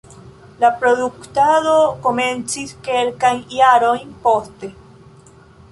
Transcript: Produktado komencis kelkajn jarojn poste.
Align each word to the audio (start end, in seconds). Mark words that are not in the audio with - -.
Produktado 0.83 1.75
komencis 2.07 2.73
kelkajn 2.89 3.45
jarojn 3.59 4.19
poste. 4.25 4.73